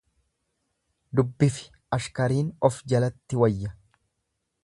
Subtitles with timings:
[1.19, 1.67] Dubbifi
[1.99, 3.77] ashkariin of jalatti wayya.